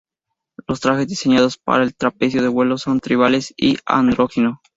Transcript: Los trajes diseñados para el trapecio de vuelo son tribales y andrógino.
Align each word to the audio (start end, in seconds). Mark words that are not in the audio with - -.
Los 0.67 0.79
trajes 0.79 1.07
diseñados 1.07 1.59
para 1.59 1.83
el 1.83 1.93
trapecio 1.95 2.41
de 2.41 2.47
vuelo 2.47 2.79
son 2.79 2.99
tribales 3.01 3.53
y 3.55 3.77
andrógino. 3.85 4.59